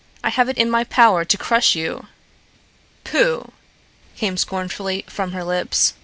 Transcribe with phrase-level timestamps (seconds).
[0.23, 2.07] "I have it in my power to crush you."
[3.03, 3.51] "Pooh!"
[4.17, 5.93] came scornfully from her lips.